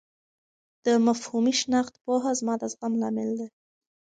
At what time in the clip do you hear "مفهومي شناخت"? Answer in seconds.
1.05-1.93